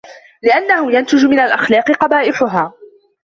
[0.43, 2.73] لِأَنَّهُ يُنْتِجُ مِنْ الْأَخْلَاقِ قَبَائِحَهَا